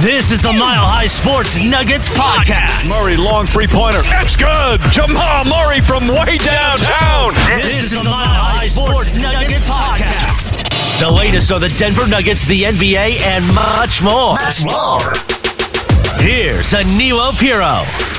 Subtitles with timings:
[0.00, 2.90] This is the Mile High Sports Nuggets podcast.
[2.90, 4.02] Murray, long three pointer.
[4.02, 4.80] That's good.
[4.90, 7.32] Jamal Murray from way downtown.
[7.62, 10.68] This is the Mile High Sports Nuggets podcast.
[11.00, 14.34] The latest on the Denver Nuggets, the NBA, and much more.
[14.34, 15.12] Much more.
[16.18, 18.13] Here's Aniello Piro.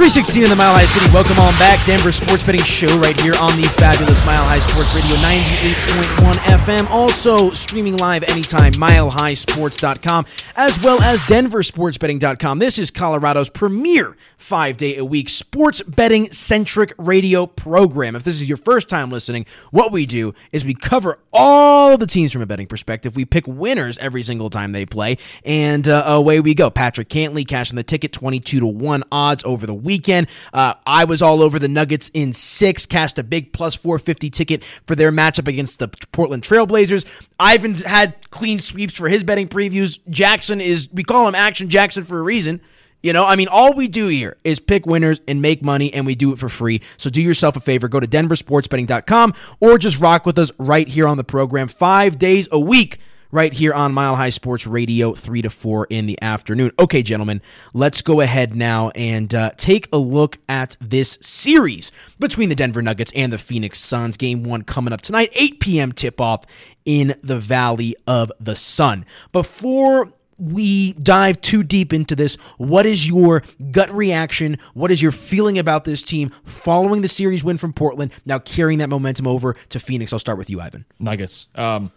[0.00, 1.12] 316 in the Mile High City.
[1.12, 1.84] Welcome on back.
[1.84, 6.90] Denver Sports Betting Show right here on the fabulous Mile High Sports Radio 98.1 FM.
[6.90, 10.24] Also streaming live anytime, milehighsports.com,
[10.56, 12.58] as well as denversportsbetting.com.
[12.58, 18.16] This is Colorado's premier five day a week sports betting centric radio program.
[18.16, 22.06] If this is your first time listening, what we do is we cover all the
[22.06, 23.16] teams from a betting perspective.
[23.16, 26.70] We pick winners every single time they play, and uh, away we go.
[26.70, 30.28] Patrick Cantlay cashing the ticket 22 to 1 odds over the weekend.
[30.52, 34.62] Uh, I was all over the Nuggets in six, cast a big plus 450 ticket
[34.86, 37.04] for their matchup against the Portland Trailblazers.
[37.40, 39.98] Ivan's had clean sweeps for his betting previews.
[40.08, 42.60] Jackson is, we call him Action Jackson for a reason.
[43.02, 46.06] You know, I mean, all we do here is pick winners and make money, and
[46.06, 46.82] we do it for free.
[46.98, 47.88] So do yourself a favor.
[47.88, 52.46] Go to denversportsbetting.com or just rock with us right here on the program five days
[52.52, 52.98] a week
[53.30, 56.72] right here on Mile High Sports Radio, 3 to 4 in the afternoon.
[56.78, 57.42] Okay, gentlemen,
[57.74, 62.82] let's go ahead now and uh, take a look at this series between the Denver
[62.82, 64.16] Nuggets and the Phoenix Suns.
[64.16, 65.92] Game one coming up tonight, 8 p.m.
[65.92, 66.44] tip off
[66.84, 69.04] in the Valley of the Sun.
[69.32, 74.58] Before we dive too deep into this, what is your gut reaction?
[74.72, 78.78] What is your feeling about this team following the series win from Portland, now carrying
[78.78, 80.12] that momentum over to Phoenix?
[80.12, 80.86] I'll start with you, Ivan.
[80.98, 81.46] Nuggets.
[81.54, 81.92] Um,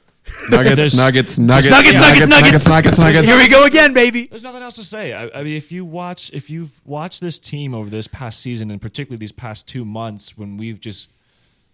[0.49, 2.67] Nuggets, nuggets, nuggets, Nuggets, nuggets, nuggets.
[2.67, 3.27] nuggets, nuggets.
[3.27, 4.27] Here we go again, baby.
[4.27, 5.13] there's nothing else to say.
[5.13, 8.71] I, I mean, if you watch, if you've watched this team over this past season,
[8.71, 11.11] and particularly these past two months, when we've just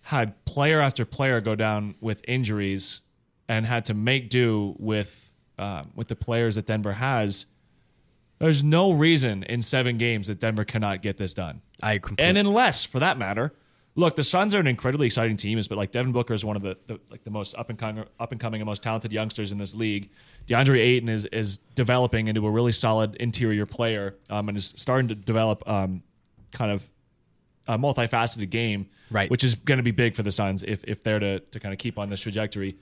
[0.01, 3.01] had player after player go down with injuries
[3.47, 7.45] and had to make do with um, with the players that Denver has,
[8.39, 11.61] there's no reason in seven games that Denver cannot get this done.
[11.83, 13.51] I completely and unless, for that matter,
[13.99, 15.57] look, the Suns are an incredibly exciting team.
[15.57, 17.77] Is but like Devin Booker is one of the, the like the most up and
[17.77, 20.09] coming, up and coming, and most talented youngsters in this league.
[20.47, 25.07] DeAndre Ayton is is developing into a really solid interior player, um, and is starting
[25.09, 26.01] to develop um,
[26.51, 26.89] kind of
[27.67, 29.29] a multifaceted game, Right.
[29.29, 31.73] Which is going to be big for the Suns if if they're to to kind
[31.73, 32.77] of keep on this trajectory.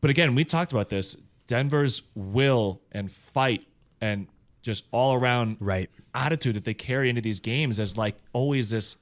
[0.00, 1.16] But again, we talked about this.
[1.46, 3.66] Denver's will and fight
[4.00, 4.26] and
[4.62, 5.90] just all around Right.
[6.14, 8.96] attitude that they carry into these games as like always this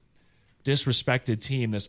[0.65, 1.89] disrespected team, this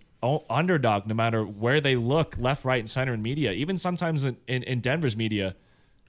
[0.49, 4.37] underdog, no matter where they look, left, right, and center in media, even sometimes in,
[4.47, 5.55] in, in Denver's media,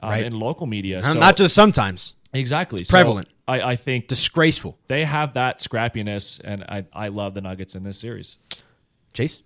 [0.02, 0.25] um, Right.
[0.25, 1.03] in local media.
[1.03, 2.14] So- Not just sometimes.
[2.32, 3.28] exactly So prevalent.
[3.47, 4.78] I, I think Disgraceful.
[4.88, 8.38] they have that scrappiness, and I, I love the Nuggets in this series.
[9.12, 9.42] Chase?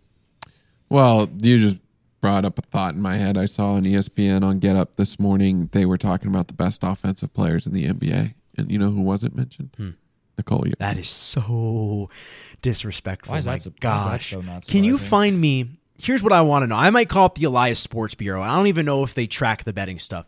[0.88, 1.78] Well, you just
[2.20, 3.36] brought up a thought in my head.
[3.36, 5.68] I saw on ESPN on Get Up this morning.
[5.72, 9.00] They were talking about the best offensive players in the NBA, and you know who
[9.02, 9.70] wasn't mentioned?
[10.38, 10.68] Nikola.
[10.68, 10.78] Jokic.
[10.78, 12.08] That is so
[12.62, 13.32] disrespectful.
[13.32, 14.30] Why is that My so- why is that gosh.
[14.30, 15.10] so not Can you surprising?
[15.10, 15.66] find me?
[16.00, 16.76] Here's what I want to know.
[16.76, 18.40] I might call up the Elias Sports Bureau.
[18.40, 20.26] I don't even know if they track the betting stuff.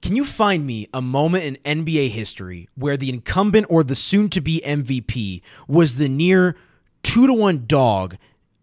[0.00, 4.30] Can you find me a moment in NBA history where the incumbent or the soon
[4.30, 6.56] to be MVP was the near
[7.02, 8.16] two to one dog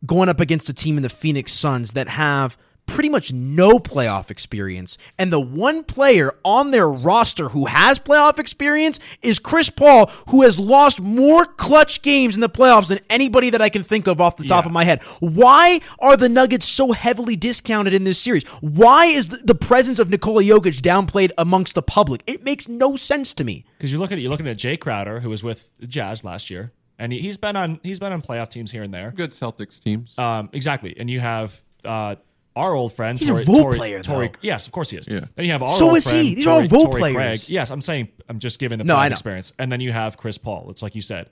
[0.05, 4.31] going up against a team in the Phoenix Suns that have pretty much no playoff
[4.31, 4.97] experience.
[5.19, 10.41] And the one player on their roster who has playoff experience is Chris Paul, who
[10.41, 14.19] has lost more clutch games in the playoffs than anybody that I can think of
[14.19, 14.69] off the top Yeah.
[14.69, 15.03] of my head.
[15.19, 18.43] Why are the Nuggets so heavily discounted in this series?
[18.61, 22.23] Why is the, the presence of Nikola Jokic downplayed amongst the public?
[22.25, 23.65] It makes no sense to me.
[23.77, 26.49] Because you're looking at you're looking at Jae Crowder, who was with the Jazz last
[26.49, 29.11] year, and he, he's been on he's been on playoff teams here and there.
[29.15, 30.17] Good Celtics teams.
[30.17, 32.15] Um, exactly, and you have uh,
[32.57, 33.17] our old friend.
[33.19, 34.39] He's a Torrey, role Torrey- player, Torrey- though.
[34.41, 35.07] yes, of course he is.
[35.07, 35.21] Yeah.
[35.35, 36.09] Then you have our So old is he.
[36.11, 37.15] friend, These are all Torrey- role Torrey players.
[37.15, 37.49] Craig.
[37.49, 39.13] Yes, I'm saying I'm just giving the No, playoff I know.
[39.13, 40.67] experience, and then you have Chris Paul.
[40.69, 41.29] It's like you said,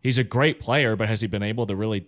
[0.00, 2.06] he's a great player, but has he been able to really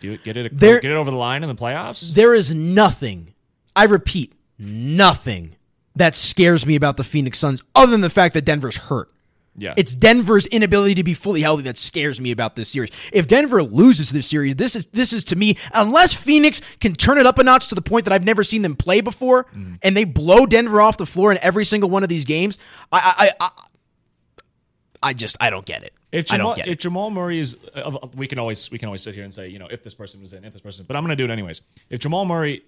[0.00, 2.12] do it, get it, There- get it over the line in the playoffs?
[2.14, 3.34] There is nothing,
[3.74, 5.56] I repeat, nothing
[5.96, 9.10] that scares me about the Phoenix Suns other than the fact that Denver's hurt.
[9.58, 12.90] Yeah, It's Denver's inability to be fully healthy that scares me about this series.
[13.12, 17.18] If Denver loses this series, this is this is to me unless Phoenix can turn
[17.18, 19.46] it up a notch to the point that I've never seen them play before,
[19.82, 22.58] and they blow Denver off the floor in every single one of these games.
[22.92, 23.50] I I I,
[25.02, 25.92] I just I don't get it.
[26.10, 26.80] If I Jamal, don't get if it.
[26.80, 29.58] Jamal Murray is, uh, we can always we can always sit here and say, you
[29.58, 31.30] know, if this person was in, if this person, but I'm going to do it
[31.32, 31.60] anyways.
[31.90, 32.62] If Jamal Murray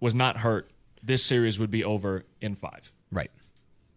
[0.00, 0.70] was not hurt,
[1.02, 2.92] this series would be over in five.
[3.10, 3.30] Right.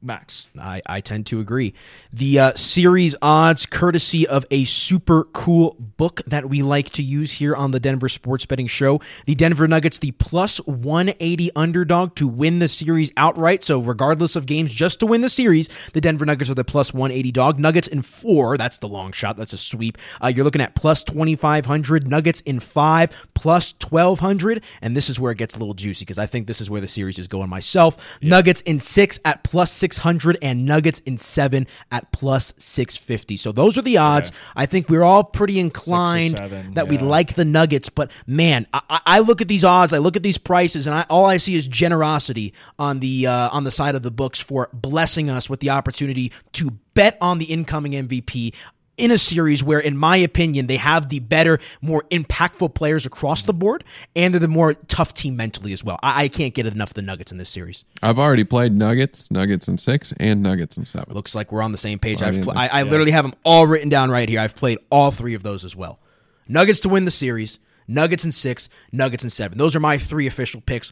[0.02, 0.48] Max.
[0.60, 1.74] I, I tend to agree.
[2.12, 7.34] The uh, series odds, courtesy of a super cool book that we like to use
[7.34, 9.02] here on the Denver Sports Betting Show.
[9.26, 13.64] The Denver Nuggets, the plus 180 underdog to win the series outright.
[13.64, 16.94] So, regardless of games, just to win the series, the Denver Nuggets are the plus
[16.94, 17.60] 180 dog.
[17.60, 19.38] Nuggets in four, that's the long shot.
[19.38, 19.98] That's a sweep.
[20.24, 22.08] Uh, you're looking at plus 2,500.
[22.08, 24.64] Nuggets in five, plus 1,200.
[24.82, 26.82] And this is where it gets a little juicy because I think this is where
[26.82, 27.98] the series is going myself.
[28.22, 33.36] Nuggets in six at plus 600 and Nuggets in seven at plus 650.
[33.36, 34.30] So those are the odds.
[34.30, 34.38] Okay.
[34.56, 37.04] I think we're all pretty inclined seven, that we yeah.
[37.04, 40.24] like the Nuggets, but man, I, I- I look at these odds, I look at
[40.24, 43.94] these prices, and I, all I see is generosity on the uh, on the side
[43.96, 48.54] of the books for blessing us with the opportunity to bet on the incoming MVP.
[49.02, 53.46] In a series where, in my opinion, they have the better, more impactful players across
[53.46, 53.84] the board,
[54.16, 55.98] and they're the more tough team mentally as well.
[56.04, 57.84] I, I can't get enough of the Nuggets in this series.
[58.04, 61.16] I've already played Nuggets, Nuggets in six, and Nuggets in seven.
[61.16, 62.22] Looks like we're on the same page.
[62.22, 62.62] I've pl- there.
[62.62, 64.40] I, I literally have them all written down right here.
[64.40, 65.98] I've played all three of those as well.
[66.48, 67.58] Nuggets to win the series,
[67.88, 69.58] Nuggets in six, Nuggets in seven.
[69.58, 70.92] Those are my three official picks.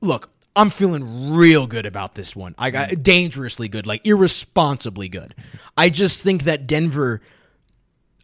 [0.00, 2.54] Look, I'm feeling real good about this one.
[2.56, 3.02] I got mm.
[3.02, 5.34] dangerously good, like irresponsibly good.
[5.76, 7.20] I just think that Denver.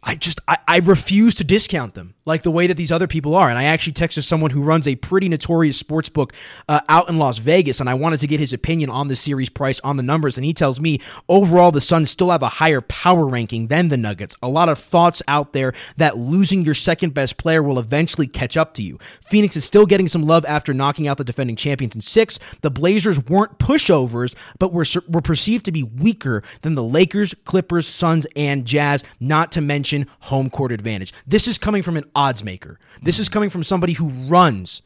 [0.05, 3.35] I just I, I refuse to discount them like the way that these other people
[3.35, 3.49] are.
[3.49, 6.33] And I actually texted someone who runs a pretty notorious sports book
[6.67, 9.49] uh, out in Las Vegas, and I wanted to get his opinion on the series
[9.49, 10.37] price on the numbers.
[10.37, 10.99] And he tells me
[11.29, 14.35] overall the Suns still have a higher power ranking than the Nuggets.
[14.41, 18.57] A lot of thoughts out there that losing your second best player will eventually catch
[18.57, 18.97] up to you.
[19.23, 22.39] Phoenix is still getting some love after knocking out the defending champions in six.
[22.61, 27.87] The Blazers weren't pushovers, but were were perceived to be weaker than the Lakers, Clippers,
[27.87, 29.03] Suns, and Jazz.
[29.19, 31.13] Not to mention home court advantage.
[31.27, 32.79] This is coming from an odds maker.
[33.01, 34.81] This is coming from somebody who runs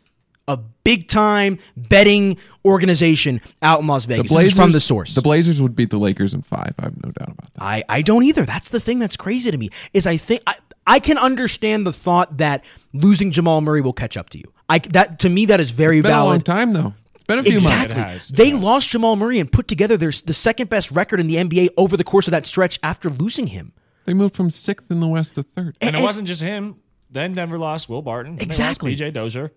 [0.48, 2.36] a big time betting
[2.66, 4.24] organization out in Las The Vegas.
[4.24, 5.14] This Blazers is from the source.
[5.16, 6.74] The Blazers would beat the Lakers in five.
[6.80, 7.62] I have no doubt about that.
[7.62, 8.46] I, I don't either.
[8.46, 10.56] That's the thing that's crazy to me is I think I,
[10.88, 14.52] I can understand the thought that losing Jamal Murray will catch up to you.
[14.68, 16.46] I that to me that is very It's been a long valid.
[16.46, 16.94] time though.
[17.14, 18.02] It's been a few Exactly.
[18.02, 18.32] months.
[18.32, 18.60] It they has.
[18.60, 21.96] lost Jamal Murray and put together their the second best record in the NBA over
[21.96, 23.72] the course of that stretch after losing him.
[24.06, 25.78] They moved from sixth in the West to third.
[25.80, 26.78] And it wasn't just him.
[27.10, 28.34] Then Denver lost Will Barton.
[28.34, 28.96] and they lost Exactly.
[28.96, 29.52] PJ Dozier.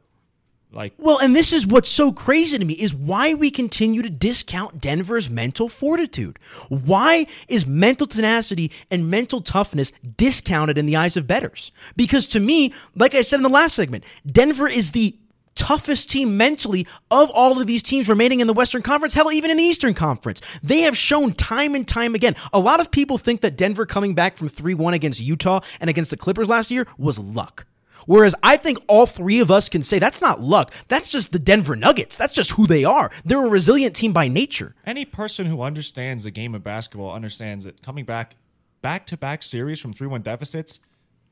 [0.75, 4.09] Like Well, and this is what's so crazy to me is why we continue to
[4.09, 6.39] discount Denver's mental fortitude.
[6.71, 11.73] Why is mental tenacity and mental toughness discounted in the eyes of betters?
[11.95, 15.15] Because to me, like I said in the last segment, Denver is the
[15.55, 19.51] toughest team mentally of all of these teams remaining in the Western Conference, hell, even
[19.51, 20.41] in the Eastern Conference.
[20.63, 22.37] They have shown time and time again.
[22.53, 25.89] A lot of people think that Denver coming back from 3 1 against Utah and
[25.91, 27.67] against the Clippers last year was luck.
[28.07, 30.73] Whereas I think all three of us can say that's not luck.
[30.89, 32.17] That's just the Denver Nuggets.
[32.17, 33.11] That's just who they are.
[33.25, 34.75] They're a resilient team by nature.
[34.85, 38.37] any person who understands the game of basketball understands that coming back
[38.81, 40.81] back to back series from 3 1 deficits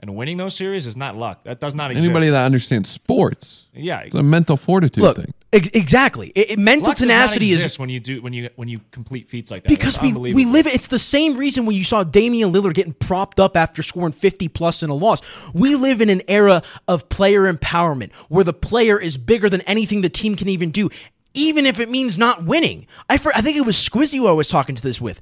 [0.00, 1.44] and winning those series is not luck.
[1.44, 2.06] That does not exist.
[2.08, 5.34] Anybody that understands sports, yeah, it's a mental fortitude Look, thing.
[5.52, 6.32] ex- exactly.
[6.34, 8.80] It- it- mental luck does not tenacity is when you do when you when you
[8.92, 9.68] complete feats like that.
[9.68, 10.52] because we we unbelievable.
[10.52, 14.12] live it's the same reason when you saw Damian Lillard getting propped up after scoring
[14.12, 15.20] 50 plus in a loss.
[15.54, 20.00] We live in an era of player empowerment where the player is bigger than anything
[20.00, 20.88] the team can even do,
[21.34, 22.86] even if it means not winning.
[23.08, 25.20] I for, I think it was Squizzy who I was talking to this with.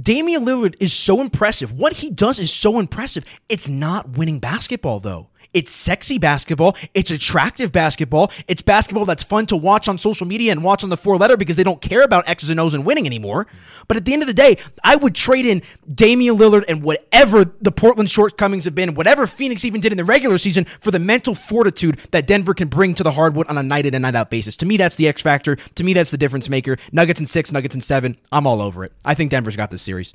[0.00, 1.72] Damian Lillard is so impressive.
[1.72, 3.24] What he does is so impressive.
[3.48, 5.29] It's not winning basketball though.
[5.52, 6.76] It's sexy basketball.
[6.94, 8.30] It's attractive basketball.
[8.46, 11.36] It's basketball that's fun to watch on social media and watch on the four letter
[11.36, 13.46] because they don't care about X's and O's and winning anymore.
[13.88, 17.44] But at the end of the day, I would trade in Damian Lillard and whatever
[17.44, 21.00] the Portland shortcomings have been, whatever Phoenix even did in the regular season for the
[21.00, 24.14] mental fortitude that Denver can bring to the hardwood on a night in and night
[24.14, 24.56] out basis.
[24.58, 25.56] To me, that's the X factor.
[25.56, 26.78] To me, that's the difference maker.
[26.92, 28.16] Nuggets in six, Nuggets in seven.
[28.30, 28.92] I'm all over it.
[29.04, 30.14] I think Denver's got this series.